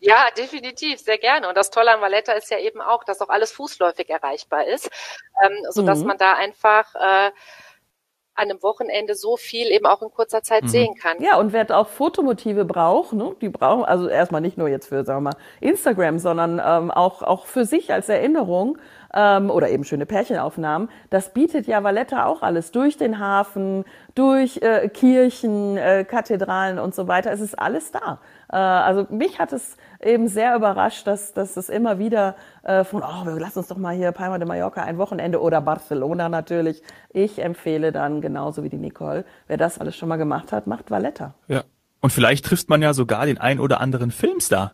Ja, 0.00 0.28
definitiv, 0.36 0.98
sehr 0.98 1.18
gerne. 1.18 1.48
Und 1.48 1.56
das 1.56 1.70
Tolle 1.70 1.92
an 1.92 2.00
Valletta 2.00 2.32
ist 2.32 2.50
ja 2.50 2.58
eben 2.58 2.80
auch, 2.80 3.04
dass 3.04 3.20
auch 3.20 3.28
alles 3.28 3.52
fußläufig 3.52 4.08
erreichbar 4.08 4.66
ist, 4.66 4.90
ähm, 5.44 5.52
sodass 5.68 6.00
mhm. 6.00 6.06
man 6.06 6.18
da 6.18 6.34
einfach 6.34 6.94
äh, 6.94 7.30
an 8.40 8.50
einem 8.50 8.62
Wochenende 8.62 9.14
so 9.14 9.36
viel 9.36 9.66
eben 9.66 9.84
auch 9.84 10.00
in 10.00 10.10
kurzer 10.10 10.42
Zeit 10.42 10.64
mhm. 10.64 10.68
sehen 10.68 10.94
kann. 10.94 11.22
Ja, 11.22 11.36
und 11.36 11.52
wer 11.52 11.70
auch 11.76 11.88
Fotomotive 11.88 12.64
braucht, 12.64 13.12
ne, 13.12 13.36
die 13.40 13.50
brauchen 13.50 13.84
also 13.84 14.08
erstmal 14.08 14.40
nicht 14.40 14.56
nur 14.56 14.68
jetzt 14.68 14.86
für, 14.86 15.04
sagen 15.04 15.22
wir 15.22 15.32
mal, 15.32 15.36
Instagram, 15.60 16.18
sondern 16.18 16.60
ähm, 16.64 16.90
auch, 16.90 17.22
auch 17.22 17.44
für 17.44 17.66
sich 17.66 17.92
als 17.92 18.08
Erinnerung 18.08 18.78
ähm, 19.14 19.50
oder 19.50 19.70
eben 19.70 19.84
schöne 19.84 20.06
Pärchenaufnahmen. 20.06 20.88
Das 21.10 21.32
bietet 21.32 21.66
ja 21.66 21.82
Valletta 21.82 22.26
auch 22.26 22.42
alles 22.42 22.70
durch 22.70 22.96
den 22.96 23.18
Hafen, 23.18 23.84
durch 24.14 24.58
äh, 24.62 24.88
Kirchen, 24.88 25.76
äh, 25.76 26.04
Kathedralen 26.04 26.78
und 26.78 26.94
so 26.94 27.08
weiter. 27.08 27.32
Es 27.32 27.40
ist 27.40 27.58
alles 27.58 27.92
da. 27.92 28.20
Äh, 28.50 28.56
also 28.56 29.06
mich 29.10 29.38
hat 29.38 29.52
es 29.52 29.76
eben 30.00 30.28
sehr 30.28 30.54
überrascht, 30.56 31.06
dass, 31.06 31.32
dass 31.32 31.56
es 31.56 31.68
immer 31.68 31.98
wieder 31.98 32.36
äh, 32.62 32.84
von, 32.84 33.02
oh, 33.02 33.24
lass 33.38 33.56
uns 33.56 33.68
doch 33.68 33.76
mal 33.76 33.94
hier 33.94 34.12
Palma 34.12 34.38
de 34.38 34.46
Mallorca 34.46 34.82
ein 34.82 34.98
Wochenende 34.98 35.40
oder 35.40 35.60
Barcelona 35.60 36.28
natürlich. 36.28 36.82
Ich 37.10 37.42
empfehle 37.42 37.92
dann 37.92 38.20
genauso 38.20 38.62
wie 38.62 38.68
die 38.68 38.78
Nicole, 38.78 39.24
wer 39.46 39.56
das 39.56 39.78
alles 39.78 39.96
schon 39.96 40.08
mal 40.08 40.16
gemacht 40.16 40.52
hat, 40.52 40.66
macht 40.66 40.90
Valletta. 40.90 41.34
Ja. 41.48 41.64
Und 42.02 42.12
vielleicht 42.12 42.46
trifft 42.46 42.70
man 42.70 42.80
ja 42.80 42.94
sogar 42.94 43.26
den 43.26 43.38
ein 43.38 43.60
oder 43.60 43.80
anderen 43.80 44.10
Filmstar. 44.10 44.72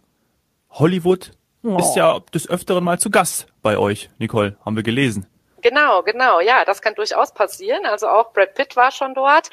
Hollywood 0.70 1.32
oh. 1.74 1.78
ist 1.78 1.96
ja 1.96 2.20
des 2.32 2.48
Öfteren 2.48 2.84
mal 2.84 2.98
zu 2.98 3.10
Gast 3.10 3.48
bei 3.62 3.76
euch, 3.78 4.10
Nicole, 4.18 4.56
haben 4.64 4.76
wir 4.76 4.82
gelesen. 4.82 5.26
Genau, 5.68 6.04
genau, 6.04 6.38
ja, 6.38 6.64
das 6.64 6.80
kann 6.80 6.94
durchaus 6.94 7.34
passieren. 7.34 7.86
Also 7.86 8.06
auch 8.06 8.32
Brad 8.32 8.54
Pitt 8.54 8.76
war 8.76 8.92
schon 8.92 9.14
dort. 9.14 9.50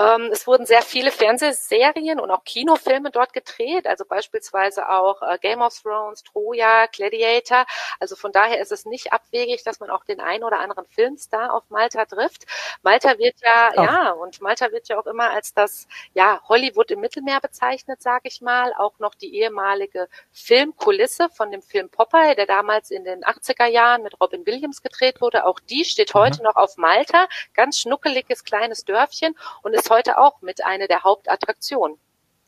Ähm, 0.00 0.28
es 0.32 0.48
wurden 0.48 0.66
sehr 0.66 0.82
viele 0.82 1.12
Fernsehserien 1.12 2.18
und 2.18 2.32
auch 2.32 2.42
Kinofilme 2.42 3.12
dort 3.12 3.32
gedreht, 3.32 3.86
also 3.86 4.04
beispielsweise 4.04 4.88
auch 4.88 5.22
äh, 5.22 5.38
Game 5.38 5.62
of 5.62 5.72
Thrones, 5.80 6.24
Troja, 6.24 6.86
Gladiator. 6.86 7.64
Also 8.00 8.16
von 8.16 8.32
daher 8.32 8.60
ist 8.60 8.72
es 8.72 8.86
nicht 8.86 9.12
abwegig, 9.12 9.62
dass 9.62 9.78
man 9.78 9.90
auch 9.90 10.04
den 10.04 10.20
ein 10.20 10.42
oder 10.42 10.58
anderen 10.58 10.84
Filmstar 10.86 11.54
auf 11.54 11.62
Malta 11.68 12.06
trifft. 12.06 12.44
Malta 12.82 13.16
wird 13.18 13.36
ja, 13.44 13.70
oh. 13.76 13.82
ja, 13.82 14.10
und 14.10 14.40
Malta 14.40 14.72
wird 14.72 14.88
ja 14.88 14.98
auch 14.98 15.06
immer 15.06 15.30
als 15.30 15.54
das, 15.54 15.86
ja, 16.12 16.40
Hollywood 16.48 16.90
im 16.90 16.98
Mittelmeer 16.98 17.40
bezeichnet, 17.40 18.02
sage 18.02 18.26
ich 18.26 18.40
mal. 18.40 18.72
Auch 18.78 18.98
noch 18.98 19.14
die 19.14 19.36
ehemalige 19.36 20.08
Filmkulisse 20.32 21.28
von 21.28 21.52
dem 21.52 21.62
Film 21.62 21.88
Popeye, 21.88 22.34
der 22.34 22.46
damals 22.46 22.90
in 22.90 23.04
den 23.04 23.22
80er 23.22 23.66
Jahren 23.66 24.02
mit 24.02 24.20
Robin 24.20 24.44
Williams 24.44 24.82
gedreht 24.82 25.20
wurde 25.20 25.46
auch 25.51 25.51
die 25.60 25.84
steht 25.84 26.14
heute 26.14 26.38
mhm. 26.38 26.44
noch 26.44 26.56
auf 26.56 26.76
Malta. 26.76 27.26
Ganz 27.54 27.78
schnuckeliges 27.78 28.44
kleines 28.44 28.84
Dörfchen 28.84 29.34
und 29.62 29.74
ist 29.74 29.90
heute 29.90 30.18
auch 30.18 30.42
mit 30.42 30.64
einer 30.64 30.86
der 30.86 31.02
Hauptattraktionen. 31.02 31.98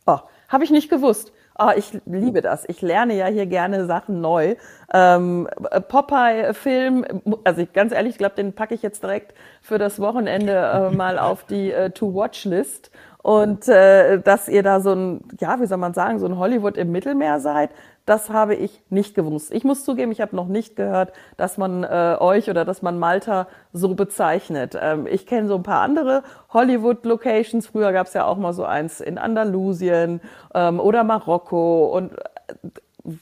Oh, 0.07 0.19
habe 0.49 0.65
ich 0.65 0.71
nicht 0.71 0.91
gewusst. 0.91 1.33
Oh, 1.57 1.71
ich 1.75 2.01
liebe 2.05 2.41
das. 2.41 2.69
Ich 2.69 2.83
lerne 2.83 3.15
ja 3.15 3.27
hier 3.27 3.47
gerne 3.47 3.87
Sachen 3.87 4.21
neu. 4.21 4.57
Ähm, 4.93 5.49
Popeye-Film, 5.89 7.23
also 7.45 7.63
ich, 7.63 7.73
ganz 7.73 7.93
ehrlich, 7.93 8.13
ich 8.13 8.19
glaube, 8.19 8.35
den 8.35 8.55
packe 8.55 8.75
ich 8.75 8.83
jetzt 8.83 9.05
direkt 9.05 9.35
für 9.63 9.79
das 9.79 10.01
Wochenende 10.01 10.53
äh, 10.53 10.91
mal 10.97 11.19
auf 11.19 11.45
die 11.45 11.71
äh, 11.71 11.91
To-Watch-List. 11.91 12.91
Und 13.23 13.69
äh, 13.69 14.21
dass 14.21 14.49
ihr 14.49 14.63
da 14.63 14.81
so 14.81 14.93
ein, 14.93 15.21
ja, 15.41 15.61
wie 15.61 15.67
soll 15.67 15.79
man 15.79 15.95
sagen, 15.95 16.19
so 16.19 16.27
ein 16.27 16.39
Hollywood 16.39 16.77
im 16.77 16.91
Mittelmeer 16.91 17.41
seid, 17.41 17.71
das 18.07 18.29
habe 18.31 18.55
ich 18.55 18.83
nicht 18.91 19.15
gewusst. 19.15 19.53
Ich 19.53 19.65
muss 19.65 19.85
zugeben, 19.85 20.13
ich 20.13 20.21
habe 20.21 20.37
noch 20.37 20.47
nicht 20.47 20.77
gehört, 20.77 21.13
dass 21.37 21.57
man 21.57 21.85
äh, 21.85 22.17
euch 22.21 22.51
oder 22.51 22.65
dass 22.65 22.83
man 22.83 22.99
Malta 22.99 23.47
so 23.73 23.95
bezeichnet. 23.95 24.79
Ähm, 24.81 25.07
ich 25.07 25.27
kenne 25.27 25.49
so 25.49 25.55
ein 25.55 25.63
paar 25.63 25.81
andere 25.81 26.23
Hollywood-Locations. 26.53 27.67
Früher 27.67 27.93
gab 27.93 28.07
es 28.07 28.15
ja 28.15 28.27
auch 28.27 28.37
mal 28.37 28.53
so 28.53 28.65
eins 28.65 29.01
in 29.01 29.17
Andalusien 29.17 30.21
ähm, 30.55 30.81
oder 30.81 31.03
Marokko. 31.03 31.87
Und 31.97 32.13
äh, 32.13 32.21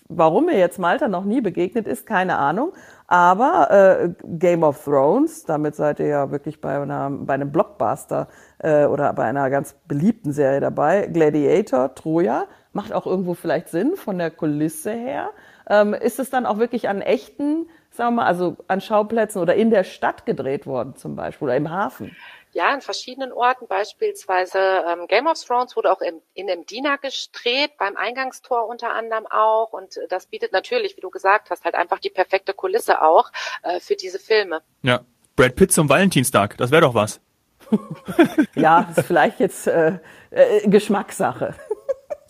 warum 0.08 0.46
mir 0.46 0.58
jetzt 0.58 0.80
Malta 0.80 1.06
noch 1.06 1.24
nie 1.24 1.40
begegnet 1.40 1.86
ist, 1.86 2.04
keine 2.04 2.38
Ahnung. 2.38 2.72
Aber 3.06 3.70
äh, 3.70 4.08
Game 4.24 4.64
of 4.64 4.82
Thrones, 4.82 5.44
damit 5.44 5.76
seid 5.76 6.00
ihr 6.00 6.06
ja 6.06 6.30
wirklich 6.32 6.60
bei, 6.60 6.80
einer, 6.80 7.08
bei 7.10 7.34
einem 7.34 7.52
Blockbuster 7.52 8.26
äh, 8.58 8.86
oder 8.86 9.12
bei 9.12 9.24
einer 9.24 9.48
ganz 9.50 9.74
beliebten 9.86 10.32
Serie 10.32 10.60
dabei. 10.60 11.06
Gladiator, 11.06 11.94
Troja, 11.94 12.46
macht 12.72 12.92
auch 12.92 13.06
irgendwo 13.06 13.34
vielleicht 13.34 13.68
Sinn 13.68 13.96
von 13.96 14.18
der 14.18 14.30
Kulisse 14.30 14.92
her. 14.92 15.30
Ähm, 15.68 15.94
ist 15.94 16.18
es 16.18 16.30
dann 16.30 16.46
auch 16.46 16.58
wirklich 16.58 16.88
an 16.88 17.00
echten, 17.00 17.68
sagen 17.90 18.14
wir 18.14 18.22
mal, 18.22 18.26
also 18.26 18.56
an 18.68 18.80
Schauplätzen 18.80 19.40
oder 19.40 19.54
in 19.54 19.70
der 19.70 19.84
Stadt 19.84 20.26
gedreht 20.26 20.66
worden 20.66 20.96
zum 20.96 21.16
Beispiel 21.16 21.46
oder 21.46 21.56
im 21.56 21.70
Hafen? 21.70 22.16
Ja, 22.54 22.68
an 22.68 22.82
verschiedenen 22.82 23.32
Orten, 23.32 23.66
beispielsweise 23.66 24.58
ähm, 24.58 25.06
Game 25.08 25.26
of 25.26 25.42
Thrones 25.42 25.74
wurde 25.74 25.90
auch 25.90 26.02
im, 26.02 26.20
in 26.34 26.46
Medina 26.46 26.96
gedreht, 26.96 27.72
beim 27.78 27.96
Eingangstor 27.96 28.66
unter 28.68 28.92
anderem 28.92 29.26
auch. 29.26 29.72
Und 29.72 29.98
das 30.10 30.26
bietet 30.26 30.52
natürlich, 30.52 30.96
wie 30.98 31.00
du 31.00 31.08
gesagt 31.08 31.48
hast, 31.48 31.64
halt 31.64 31.74
einfach 31.74 31.98
die 31.98 32.10
perfekte 32.10 32.52
Kulisse 32.52 33.00
auch 33.00 33.30
äh, 33.62 33.80
für 33.80 33.96
diese 33.96 34.18
Filme. 34.18 34.60
Ja, 34.82 35.00
Brad 35.34 35.56
Pitt 35.56 35.72
zum 35.72 35.88
Valentinstag, 35.88 36.58
das 36.58 36.70
wäre 36.70 36.82
doch 36.82 36.94
was. 36.94 37.20
ja, 38.54 38.92
ist 38.94 39.06
vielleicht 39.06 39.40
jetzt 39.40 39.66
äh, 39.66 39.98
äh, 40.30 40.68
Geschmackssache. 40.68 41.54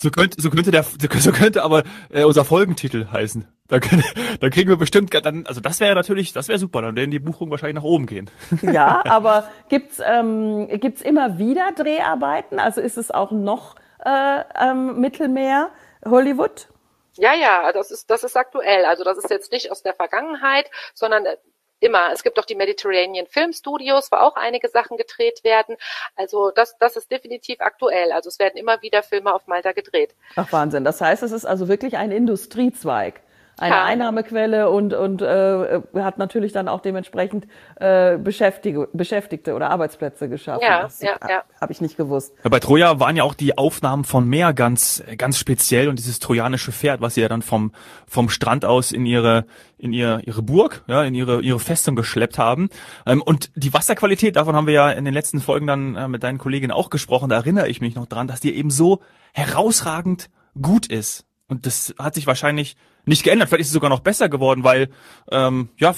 So 0.03 0.11
könnte, 0.11 0.43
so 0.43 0.51
könnte 0.51 0.73
der, 0.73 0.83
so 0.83 1.31
könnte 1.31 1.63
aber 1.63 1.85
äh, 2.11 2.25
unser 2.25 2.45
Folgentitel 2.45 3.07
heißen. 3.13 3.47
Da, 3.69 3.79
können, 3.79 4.03
da 4.41 4.51
kriegen 4.51 4.69
wir 4.69 4.77
bestimmt 4.77 5.15
dann, 5.25 5.47
also 5.47 5.61
das 5.61 5.79
wäre 5.79 5.95
natürlich, 5.95 6.33
das 6.33 6.49
wäre 6.49 6.59
super, 6.59 6.83
dann 6.83 6.97
werden 6.97 7.13
die 7.13 7.21
Buchungen 7.21 7.53
wahrscheinlich 7.53 7.77
nach 7.77 7.89
oben 7.89 8.07
gehen. 8.07 8.29
Ja, 8.63 9.05
aber 9.05 9.49
gibt's 9.69 10.01
ähm, 10.05 10.69
gibt's 10.81 11.03
immer 11.03 11.39
wieder 11.39 11.71
Dreharbeiten? 11.77 12.59
Also 12.59 12.81
ist 12.81 12.99
es 12.99 13.13
auch 13.13 13.31
noch 13.31 13.77
äh, 14.05 14.41
ähm, 14.61 14.99
Mittelmeer 14.99 15.71
Hollywood? 16.05 16.67
Ja, 17.15 17.35
ja, 17.35 17.71
das 17.73 17.93
ist, 17.93 18.11
das 18.11 18.25
ist 18.25 18.37
aktuell. 18.37 18.85
Also 18.87 19.05
das 19.05 19.19
ist 19.19 19.31
jetzt 19.31 19.53
nicht 19.53 19.71
aus 19.71 19.83
der 19.83 19.95
Vergangenheit, 19.95 20.69
sondern 20.95 21.27
äh, 21.27 21.37
immer. 21.83 22.13
Es 22.13 22.23
gibt 22.23 22.39
auch 22.39 22.45
die 22.45 22.55
Mediterranean 22.55 23.27
Film 23.27 23.53
Studios, 23.53 24.11
wo 24.11 24.17
auch 24.17 24.37
einige 24.37 24.69
Sachen 24.69 24.97
gedreht 24.97 25.45
werden. 25.45 25.77
Also 26.17 26.51
das, 26.51 26.77
das 26.79 26.97
ist 26.97 27.11
definitiv 27.11 27.61
aktuell. 27.61 28.13
Also 28.13 28.29
es 28.29 28.39
werden 28.39 28.57
immer 28.57 28.83
wieder 28.83 29.03
Filme 29.03 29.33
auf 29.33 29.47
Malta 29.47 29.73
gedreht. 29.73 30.15
Ach 30.37 30.51
Wahnsinn. 30.53 30.85
Das 30.85 31.01
heißt, 31.01 31.23
es 31.23 31.33
ist 31.33 31.45
also 31.45 31.69
wirklich 31.69 31.97
ein 31.97 32.13
Industriezweig 32.13 33.21
eine 33.59 33.75
ja. 33.75 33.85
Einnahmequelle 33.85 34.71
und, 34.71 34.95
und 34.95 35.23
äh, 35.23 35.81
hat 35.95 36.19
natürlich 36.19 36.53
dann 36.53 36.69
auch 36.69 36.81
dementsprechend 36.81 37.47
äh, 37.77 38.17
Beschäftige, 38.17 38.89
Beschäftigte 38.93 39.55
oder 39.55 39.71
Arbeitsplätze 39.71 40.29
geschaffen. 40.29 40.65
Ja, 40.65 40.83
das 40.83 41.01
ja, 41.01 41.17
ja. 41.29 41.43
Habe 41.61 41.73
ich 41.73 41.81
nicht 41.81 41.97
gewusst. 41.97 42.35
Ja, 42.43 42.51
bei 42.51 42.61
Troja 42.61 42.99
waren 42.99 43.15
ja 43.15 43.25
auch 43.25 43.35
die 43.35 43.59
Aufnahmen 43.59 44.05
von 44.05 44.27
Meer 44.27 44.53
ganz, 44.55 45.03
ganz 45.19 45.39
speziell 45.39 45.89
und 45.89 45.99
dieses 45.99 46.19
trojanische 46.19 46.73
Pferd, 46.73 47.01
was 47.01 47.15
sie 47.15 47.21
ja 47.21 47.29
dann 47.29 47.43
vom, 47.43 47.73
vom 48.07 48.31
Strand 48.31 48.65
aus 48.65 48.91
in 48.91 49.07
ihre, 49.07 49.45
in 49.77 49.93
ihr, 49.93 50.21
ihre 50.25 50.43
Burg, 50.43 50.83
ja, 50.87 51.05
in 51.05 51.15
ihre, 51.15 51.41
ihre 51.43 51.61
Festung 51.61 51.95
geschleppt 51.95 52.39
haben. 52.39 52.71
Ähm, 53.07 53.23
und 53.23 53.51
die 53.55 53.73
Wasserqualität, 53.75 54.37
davon 54.37 54.57
haben 54.57 54.67
wir 54.67 54.75
ja 54.75 54.91
in 54.91 55.05
den 55.05 55.15
letzten 55.15 55.41
Folgen 55.41 55.67
dann 55.67 55.95
äh, 55.95 56.09
mit 56.09 56.23
deinen 56.23 56.39
Kolleginnen 56.39 56.73
auch 56.73 56.91
gesprochen, 56.91 57.29
da 57.29 57.37
erinnere 57.37 57.69
ich 57.69 57.81
mich 57.81 57.95
noch 57.95 58.07
dran, 58.07 58.29
dass 58.29 58.41
die 58.41 58.55
eben 58.55 58.71
so 58.71 59.01
herausragend 59.35 60.31
gut 60.61 60.87
ist. 60.87 61.27
Und 61.49 61.67
das 61.67 61.95
hat 61.99 62.15
sich 62.15 62.27
wahrscheinlich 62.27 62.77
nicht 63.05 63.25
geändert. 63.25 63.49
Vielleicht 63.49 63.63
ist 63.63 63.67
es 63.69 63.73
sogar 63.73 63.91
noch 63.91 64.01
besser 64.01 64.29
geworden, 64.29 64.65
weil 64.65 64.89
ähm, 65.31 65.71
ja 65.77 65.95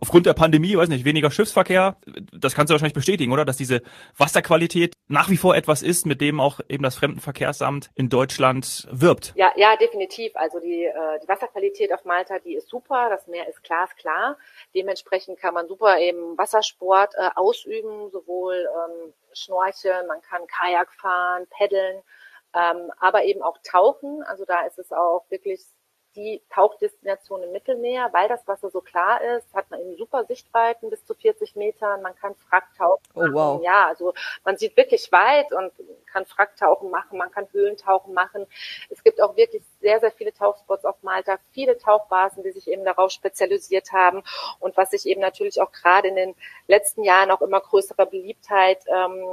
aufgrund 0.00 0.26
der 0.26 0.34
Pandemie, 0.34 0.76
weiß 0.76 0.88
nicht, 0.88 1.04
weniger 1.04 1.30
Schiffsverkehr. 1.30 1.96
Das 2.32 2.54
kannst 2.54 2.70
du 2.70 2.74
wahrscheinlich 2.74 2.94
bestätigen, 2.94 3.32
oder? 3.32 3.44
Dass 3.44 3.56
diese 3.56 3.82
Wasserqualität 4.16 4.94
nach 5.06 5.30
wie 5.30 5.36
vor 5.36 5.54
etwas 5.54 5.82
ist, 5.82 6.06
mit 6.06 6.20
dem 6.20 6.40
auch 6.40 6.60
eben 6.68 6.82
das 6.82 6.96
Fremdenverkehrsamt 6.96 7.90
in 7.94 8.08
Deutschland 8.08 8.88
wirbt. 8.90 9.32
Ja, 9.36 9.52
ja, 9.56 9.76
definitiv. 9.76 10.32
Also 10.34 10.58
die, 10.60 10.84
äh, 10.84 11.20
die 11.22 11.28
Wasserqualität 11.28 11.92
auf 11.92 12.04
Malta, 12.04 12.38
die 12.40 12.54
ist 12.54 12.68
super. 12.68 13.08
Das 13.10 13.26
Meer 13.28 13.48
ist 13.48 13.62
glasklar. 13.62 14.36
Dementsprechend 14.74 15.38
kann 15.38 15.54
man 15.54 15.68
super 15.68 15.98
eben 15.98 16.36
Wassersport 16.36 17.14
äh, 17.14 17.30
ausüben, 17.36 18.10
sowohl 18.10 18.54
ähm, 18.54 19.12
Schnorcheln, 19.32 20.06
man 20.06 20.20
kann 20.22 20.42
Kajak 20.46 20.92
fahren, 20.94 21.46
paddeln. 21.50 22.02
Ähm, 22.54 22.92
aber 22.98 23.24
eben 23.24 23.42
auch 23.42 23.58
tauchen. 23.64 24.22
Also 24.22 24.44
da 24.44 24.64
ist 24.66 24.78
es 24.78 24.92
auch 24.92 25.24
wirklich 25.28 25.60
die 26.14 26.42
Tauchdestination 26.50 27.42
im 27.42 27.52
Mittelmeer, 27.52 28.10
weil 28.12 28.28
das 28.28 28.46
Wasser 28.46 28.70
so 28.70 28.80
klar 28.80 29.20
ist, 29.20 29.52
hat 29.52 29.70
man 29.70 29.80
eben 29.80 29.96
super 29.96 30.24
Sichtweiten 30.24 30.90
bis 30.90 31.04
zu 31.04 31.14
40 31.14 31.56
Metern, 31.56 32.02
man 32.02 32.14
kann 32.14 32.34
Fracktauchen 32.36 33.02
oh, 33.14 33.20
machen. 33.20 33.34
Wow. 33.34 33.62
Ja, 33.64 33.86
also 33.88 34.14
man 34.44 34.56
sieht 34.56 34.76
wirklich 34.76 35.10
weit 35.10 35.52
und 35.52 35.72
kann 36.14 36.24
Fracktauchen 36.24 36.90
machen, 36.90 37.18
man 37.18 37.30
kann 37.30 37.46
Höhlentauchen 37.50 38.14
machen. 38.14 38.46
Es 38.88 39.02
gibt 39.02 39.20
auch 39.20 39.36
wirklich 39.36 39.62
sehr, 39.80 39.98
sehr 40.00 40.12
viele 40.12 40.32
Tauchspots 40.32 40.84
auf 40.84 41.02
Malta, 41.02 41.38
viele 41.50 41.76
Tauchbasen, 41.76 42.42
die 42.44 42.52
sich 42.52 42.68
eben 42.68 42.84
darauf 42.84 43.10
spezialisiert 43.10 43.92
haben 43.92 44.22
und 44.60 44.76
was 44.76 44.90
sich 44.90 45.06
eben 45.06 45.20
natürlich 45.20 45.60
auch 45.60 45.72
gerade 45.72 46.08
in 46.08 46.14
den 46.14 46.34
letzten 46.68 47.02
Jahren 47.02 47.30
auch 47.30 47.42
immer 47.42 47.60
größerer 47.60 48.06
Beliebtheit 48.06 48.78
ähm, 48.86 49.24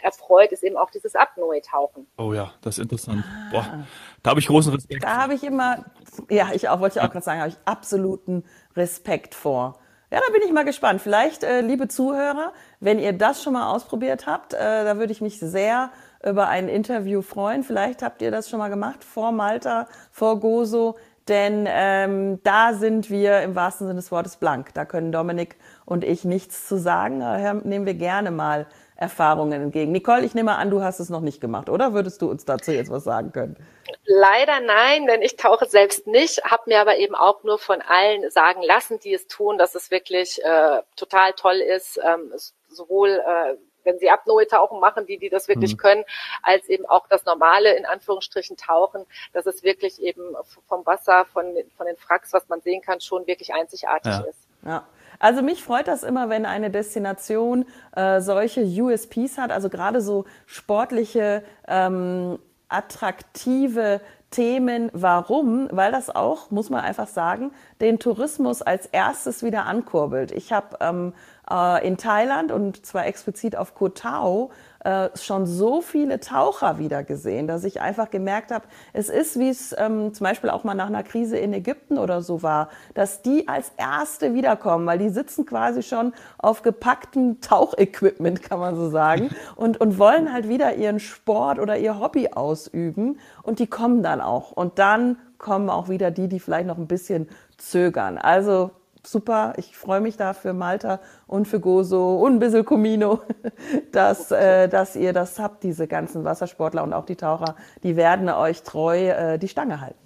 erfreut, 0.00 0.52
ist 0.52 0.62
eben 0.62 0.76
auch 0.76 0.90
dieses 0.90 1.14
Apnoe-Tauchen. 1.14 2.06
Oh 2.16 2.32
ja, 2.32 2.52
das 2.62 2.78
ist 2.78 2.84
interessant. 2.84 3.24
Boah, 3.50 3.86
da 4.22 4.30
habe 4.30 4.40
ich 4.40 4.46
großen 4.46 4.72
Respekt. 4.72 5.02
Da 5.02 5.16
habe 5.16 5.34
ich 5.34 5.42
immer, 5.42 5.84
ja, 6.30 6.50
ich 6.52 6.68
auch, 6.68 6.80
wollte 6.80 6.98
ich 6.98 7.04
auch 7.04 7.10
gerade 7.10 7.24
sagen, 7.24 7.40
habe 7.40 7.50
ich 7.50 7.58
absoluten 7.64 8.44
Respekt 8.76 9.34
vor. 9.34 9.81
Ja, 10.12 10.18
da 10.18 10.30
bin 10.30 10.42
ich 10.44 10.52
mal 10.52 10.66
gespannt. 10.66 11.00
Vielleicht, 11.00 11.42
äh, 11.42 11.62
liebe 11.62 11.88
Zuhörer, 11.88 12.52
wenn 12.80 12.98
ihr 12.98 13.14
das 13.14 13.42
schon 13.42 13.54
mal 13.54 13.72
ausprobiert 13.72 14.26
habt, 14.26 14.52
äh, 14.52 14.58
da 14.58 14.98
würde 14.98 15.10
ich 15.10 15.22
mich 15.22 15.40
sehr 15.40 15.88
über 16.22 16.48
ein 16.48 16.68
Interview 16.68 17.22
freuen. 17.22 17.62
Vielleicht 17.62 18.02
habt 18.02 18.20
ihr 18.20 18.30
das 18.30 18.50
schon 18.50 18.58
mal 18.58 18.68
gemacht 18.68 19.04
vor 19.04 19.32
Malta, 19.32 19.88
vor 20.10 20.38
Gozo, 20.38 20.96
denn 21.28 21.66
ähm, 21.66 22.40
da 22.42 22.74
sind 22.74 23.08
wir 23.08 23.40
im 23.40 23.54
wahrsten 23.54 23.86
Sinne 23.86 24.00
des 24.00 24.12
Wortes 24.12 24.36
blank. 24.36 24.74
Da 24.74 24.84
können 24.84 25.12
Dominik 25.12 25.56
und 25.86 26.04
ich 26.04 26.26
nichts 26.26 26.68
zu 26.68 26.76
sagen. 26.76 27.20
Daher 27.20 27.54
nehmen 27.54 27.86
wir 27.86 27.94
gerne 27.94 28.30
mal 28.30 28.66
Erfahrungen 28.96 29.62
entgegen. 29.62 29.92
Nicole, 29.92 30.26
ich 30.26 30.34
nehme 30.34 30.56
an, 30.56 30.68
du 30.68 30.82
hast 30.82 31.00
es 31.00 31.08
noch 31.08 31.22
nicht 31.22 31.40
gemacht, 31.40 31.70
oder 31.70 31.94
würdest 31.94 32.20
du 32.20 32.30
uns 32.30 32.44
dazu 32.44 32.70
jetzt 32.70 32.90
was 32.90 33.04
sagen 33.04 33.32
können? 33.32 33.56
Leider 34.04 34.60
nein, 34.60 35.06
denn 35.06 35.22
ich 35.22 35.36
tauche 35.36 35.66
selbst 35.66 36.06
nicht, 36.06 36.44
habe 36.44 36.64
mir 36.66 36.80
aber 36.80 36.96
eben 36.96 37.14
auch 37.14 37.42
nur 37.44 37.58
von 37.58 37.80
allen 37.82 38.30
sagen 38.30 38.62
lassen, 38.62 38.98
die 39.00 39.14
es 39.14 39.26
tun, 39.26 39.58
dass 39.58 39.74
es 39.74 39.90
wirklich 39.90 40.42
äh, 40.44 40.82
total 40.96 41.32
toll 41.34 41.56
ist, 41.56 41.98
ähm, 42.04 42.32
sowohl 42.68 43.10
äh, 43.10 43.56
wenn 43.84 43.98
sie 43.98 44.10
Apnoe-Tauchen 44.10 44.80
machen, 44.80 45.06
die, 45.06 45.18
die 45.18 45.28
das 45.28 45.48
wirklich 45.48 45.72
mhm. 45.72 45.78
können, 45.78 46.04
als 46.42 46.68
eben 46.68 46.86
auch 46.86 47.06
das 47.08 47.24
normale, 47.24 47.74
in 47.74 47.84
Anführungsstrichen, 47.84 48.56
Tauchen, 48.56 49.06
dass 49.32 49.46
es 49.46 49.62
wirklich 49.62 50.00
eben 50.00 50.34
vom 50.68 50.86
Wasser, 50.86 51.26
von, 51.32 51.44
von 51.76 51.86
den 51.86 51.96
Fracks, 51.96 52.32
was 52.32 52.48
man 52.48 52.60
sehen 52.60 52.82
kann, 52.82 53.00
schon 53.00 53.26
wirklich 53.26 53.54
einzigartig 53.54 54.12
ja. 54.12 54.20
ist. 54.20 54.46
Ja. 54.64 54.86
Also 55.18 55.42
mich 55.42 55.62
freut 55.62 55.86
das 55.86 56.02
immer, 56.02 56.30
wenn 56.30 56.46
eine 56.46 56.70
Destination 56.70 57.66
äh, 57.94 58.20
solche 58.20 58.62
USPs 58.62 59.38
hat, 59.38 59.52
also 59.52 59.68
gerade 59.68 60.00
so 60.00 60.24
sportliche, 60.46 61.44
ähm, 61.68 62.38
attraktive 62.72 64.00
Themen. 64.30 64.90
Warum? 64.92 65.68
Weil 65.70 65.92
das 65.92 66.10
auch, 66.10 66.50
muss 66.50 66.70
man 66.70 66.80
einfach 66.80 67.06
sagen, 67.06 67.52
den 67.80 67.98
Tourismus 67.98 68.62
als 68.62 68.86
erstes 68.86 69.42
wieder 69.42 69.66
ankurbelt. 69.66 70.32
Ich 70.32 70.52
habe 70.52 70.78
ähm, 70.80 71.12
äh, 71.48 71.86
in 71.86 71.96
Thailand 71.96 72.50
und 72.50 72.84
zwar 72.84 73.06
explizit 73.06 73.56
auf 73.56 73.74
Koh 73.74 73.90
Tao 73.90 74.50
äh, 74.84 75.10
schon 75.14 75.46
so 75.46 75.80
viele 75.80 76.20
Taucher 76.20 76.78
wieder 76.78 77.04
gesehen, 77.04 77.46
dass 77.46 77.64
ich 77.64 77.80
einfach 77.80 78.10
gemerkt 78.10 78.50
habe, 78.50 78.64
es 78.92 79.08
ist, 79.08 79.38
wie 79.38 79.48
es 79.48 79.74
ähm, 79.78 80.12
zum 80.12 80.24
Beispiel 80.24 80.50
auch 80.50 80.64
mal 80.64 80.74
nach 80.74 80.88
einer 80.88 81.02
Krise 81.02 81.36
in 81.38 81.52
Ägypten 81.52 81.98
oder 81.98 82.22
so 82.22 82.42
war, 82.42 82.68
dass 82.94 83.22
die 83.22 83.46
als 83.46 83.72
Erste 83.76 84.34
wiederkommen, 84.34 84.86
weil 84.86 84.98
die 84.98 85.10
sitzen 85.10 85.46
quasi 85.46 85.82
schon 85.82 86.12
auf 86.38 86.62
gepacktem 86.62 87.40
Tauchequipment, 87.40 88.42
kann 88.42 88.58
man 88.58 88.74
so 88.74 88.90
sagen, 88.90 89.30
und, 89.56 89.80
und 89.80 89.98
wollen 89.98 90.32
halt 90.32 90.48
wieder 90.48 90.74
ihren 90.74 90.98
Sport 90.98 91.58
oder 91.58 91.78
ihr 91.78 92.00
Hobby 92.00 92.28
ausüben 92.28 93.18
und 93.42 93.58
die 93.58 93.68
kommen 93.68 94.02
dann 94.02 94.20
auch. 94.20 94.52
Und 94.52 94.78
dann 94.78 95.16
kommen 95.38 95.70
auch 95.70 95.88
wieder 95.88 96.10
die, 96.10 96.28
die 96.28 96.40
vielleicht 96.40 96.66
noch 96.66 96.78
ein 96.78 96.86
bisschen 96.86 97.28
zögern. 97.56 98.18
Also 98.18 98.70
super. 99.06 99.54
Ich 99.56 99.76
freue 99.76 100.00
mich 100.00 100.16
da 100.16 100.32
für 100.32 100.52
Malta 100.52 101.00
und 101.26 101.46
für 101.46 101.60
Gozo 101.60 102.16
und 102.16 102.34
ein 102.34 102.38
bisschen 102.38 102.64
Comino, 102.64 103.20
dass, 103.92 104.30
äh, 104.30 104.68
dass 104.68 104.96
ihr 104.96 105.12
das 105.12 105.38
habt, 105.38 105.62
diese 105.62 105.86
ganzen 105.86 106.24
Wassersportler 106.24 106.82
und 106.82 106.92
auch 106.92 107.04
die 107.04 107.16
Taucher. 107.16 107.56
Die 107.82 107.96
werden 107.96 108.28
euch 108.28 108.62
treu 108.62 109.08
äh, 109.08 109.38
die 109.38 109.48
Stange 109.48 109.80
halten. 109.80 110.01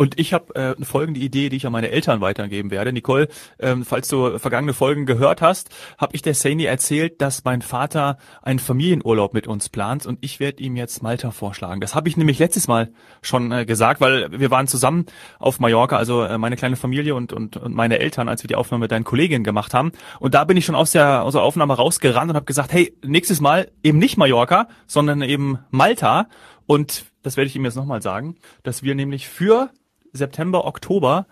Und 0.00 0.18
ich 0.18 0.32
habe 0.32 0.54
äh, 0.54 0.74
eine 0.76 0.86
folgende 0.86 1.20
Idee, 1.20 1.50
die 1.50 1.58
ich 1.58 1.66
an 1.66 1.72
meine 1.72 1.90
Eltern 1.90 2.22
weitergeben 2.22 2.70
werde. 2.70 2.90
Nicole, 2.90 3.28
ähm, 3.58 3.84
falls 3.84 4.08
du 4.08 4.38
vergangene 4.38 4.72
Folgen 4.72 5.04
gehört 5.04 5.42
hast, 5.42 5.68
habe 5.98 6.16
ich 6.16 6.22
der 6.22 6.32
Saini 6.32 6.64
erzählt, 6.64 7.20
dass 7.20 7.44
mein 7.44 7.60
Vater 7.60 8.16
einen 8.40 8.60
Familienurlaub 8.60 9.34
mit 9.34 9.46
uns 9.46 9.68
plant 9.68 10.06
und 10.06 10.16
ich 10.22 10.40
werde 10.40 10.62
ihm 10.62 10.74
jetzt 10.74 11.02
Malta 11.02 11.32
vorschlagen. 11.32 11.82
Das 11.82 11.94
habe 11.94 12.08
ich 12.08 12.16
nämlich 12.16 12.38
letztes 12.38 12.66
Mal 12.66 12.88
schon 13.20 13.52
äh, 13.52 13.66
gesagt, 13.66 14.00
weil 14.00 14.40
wir 14.40 14.50
waren 14.50 14.66
zusammen 14.66 15.04
auf 15.38 15.60
Mallorca, 15.60 15.98
also 15.98 16.22
äh, 16.22 16.38
meine 16.38 16.56
kleine 16.56 16.76
Familie 16.76 17.14
und, 17.14 17.34
und, 17.34 17.58
und 17.58 17.74
meine 17.74 17.98
Eltern, 17.98 18.30
als 18.30 18.42
wir 18.42 18.48
die 18.48 18.56
Aufnahme 18.56 18.84
mit 18.84 18.92
deinen 18.92 19.04
Kolleginnen 19.04 19.44
gemacht 19.44 19.74
haben. 19.74 19.92
Und 20.18 20.32
da 20.32 20.44
bin 20.44 20.56
ich 20.56 20.64
schon 20.64 20.76
aus 20.76 20.92
der, 20.92 21.24
aus 21.24 21.34
der 21.34 21.42
Aufnahme 21.42 21.74
rausgerannt 21.74 22.30
und 22.30 22.36
habe 22.36 22.46
gesagt, 22.46 22.72
hey, 22.72 22.96
nächstes 23.04 23.42
Mal 23.42 23.70
eben 23.82 23.98
nicht 23.98 24.16
Mallorca, 24.16 24.66
sondern 24.86 25.20
eben 25.20 25.58
Malta. 25.68 26.26
Und 26.64 27.04
das 27.22 27.36
werde 27.36 27.48
ich 27.48 27.56
ihm 27.56 27.66
jetzt 27.66 27.76
nochmal 27.76 28.00
sagen, 28.00 28.36
dass 28.62 28.82
wir 28.82 28.94
nämlich 28.94 29.28
für 29.28 29.68
September, 30.12 30.64
Oktober 30.64 31.26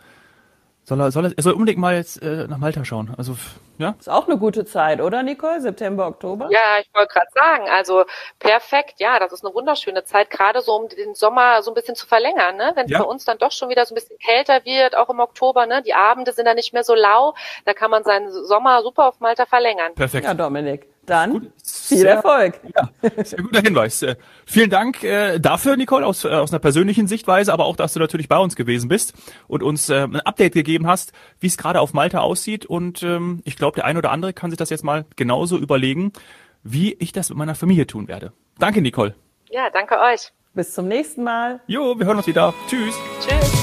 soll 0.85 1.01
er, 1.01 1.11
soll 1.11 1.27
er, 1.27 1.33
er 1.37 1.43
soll 1.43 1.53
unbedingt 1.53 1.79
mal 1.79 1.95
jetzt 1.95 2.23
äh, 2.23 2.47
nach 2.49 2.59
Malta 2.59 2.85
schauen. 2.85 3.15
Also 3.17 3.37
ja. 3.79 3.95
Ist 3.99 4.09
auch 4.09 4.27
eine 4.27 4.39
gute 4.39 4.65
Zeit, 4.65 5.01
oder 5.01 5.23
Nicole? 5.23 5.61
September, 5.61 6.09
Oktober? 6.09 6.49
Ja, 6.51 6.81
ich 6.81 6.89
wollte 6.93 7.13
gerade 7.13 7.29
sagen, 7.33 7.69
also 7.71 8.05
perfekt, 8.41 8.95
ja, 8.99 9.21
das 9.21 9.33
ist 9.33 9.45
eine 9.45 9.55
wunderschöne 9.55 10.03
Zeit, 10.03 10.31
gerade 10.31 10.63
so 10.63 10.73
um 10.75 10.89
den 10.89 11.15
Sommer 11.15 11.63
so 11.63 11.71
ein 11.71 11.75
bisschen 11.75 11.95
zu 11.95 12.07
verlängern, 12.07 12.57
ne? 12.57 12.73
Wenn 12.75 12.87
es 12.87 12.91
ja. 12.91 12.99
bei 12.99 13.05
uns 13.05 13.25
dann 13.25 13.39
doch 13.39 13.53
schon 13.53 13.69
wieder 13.69 13.87
so 13.87 13.95
ein 13.95 13.97
bisschen 13.97 14.19
kälter 14.19 14.65
wird, 14.65 14.97
auch 14.97 15.09
im 15.11 15.21
Oktober, 15.21 15.67
ne? 15.67 15.83
Die 15.83 15.95
Abende 15.95 16.33
sind 16.33 16.47
dann 16.47 16.57
nicht 16.57 16.73
mehr 16.73 16.83
so 16.83 16.95
lau, 16.95 17.35
da 17.67 17.73
kann 17.73 17.91
man 17.91 18.03
seinen 18.03 18.33
Sommer 18.33 18.83
super 18.83 19.07
auf 19.07 19.21
Malta 19.21 19.47
verlängern. 19.47 19.95
Perfekt. 19.95 20.25
Ja, 20.25 20.35
Dominik. 20.35 20.89
Dann 21.09 21.33
Gut, 21.33 21.53
viel 21.65 21.99
sehr, 21.99 22.15
Erfolg. 22.17 22.61
Ja, 22.77 22.91
sehr 23.25 23.43
guter 23.43 23.61
Hinweis. 23.61 24.03
Äh, 24.03 24.17
vielen 24.47 24.71
Dank 24.71 25.03
äh, 25.03 25.39
dafür, 25.39 25.77
Nicole, 25.77 26.07
aus, 26.07 26.25
äh, 26.25 26.29
aus 26.29 26.53
einer 26.53 26.59
persönlichen 26.59 27.07
Sichtweise, 27.07 27.53
aber 27.53 27.65
auch, 27.65 27.77
dass 27.77 27.95
du 27.95 28.01
natürlich 28.01 28.29
bei 28.29 28.39
uns 28.39 28.57
gewesen 28.57 28.89
bist 28.89 29.15
und 29.47 29.63
uns 29.63 29.89
äh, 29.89 30.03
ein 30.03 30.21
Update 30.21 30.53
gegeben 30.53 30.87
hast, 30.87 31.13
wie 31.41 31.47
es 31.47 31.57
gerade 31.57 31.81
auf 31.81 31.95
Malta 31.95 32.21
aussieht. 32.21 32.67
Und 32.67 33.03
ähm, 33.03 33.41
ich 33.45 33.57
glaube, 33.57 33.77
der 33.77 33.87
ein 33.87 33.97
oder 33.97 34.11
andere 34.11 34.33
kann 34.33 34.51
sich 34.51 34.59
das 34.59 34.71
jetzt 34.71 34.85
mal 34.85 35.07
genauso 35.17 35.57
überlegen, 35.57 36.13
wie 36.63 36.95
ich 36.95 37.13
das 37.13 37.31
mit 37.31 37.39
meiner 37.39 37.55
Familie 37.55 37.87
tun 37.87 38.07
werde. 38.07 38.33
Danke, 38.59 38.83
Nicole. 38.83 39.15
Ja, 39.51 39.71
danke 39.71 39.99
euch. 39.99 40.33
Bis 40.55 40.75
zum 40.75 40.89
nächsten 40.89 41.25
Mal. 41.25 41.61
Jo, 41.67 41.99
wir 41.99 42.07
hören 42.07 42.19
uns 42.19 42.27
wieder. 42.27 42.53
Tschüss. 42.69 42.95
Tschüss. 43.21 43.58